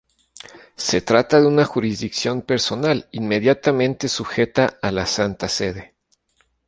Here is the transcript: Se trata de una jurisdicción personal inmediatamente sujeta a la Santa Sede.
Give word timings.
Se 0.77 1.01
trata 1.03 1.39
de 1.39 1.45
una 1.45 1.63
jurisdicción 1.63 2.41
personal 2.41 3.07
inmediatamente 3.11 4.07
sujeta 4.09 4.79
a 4.81 4.91
la 4.91 5.05
Santa 5.05 5.47
Sede. 5.47 5.93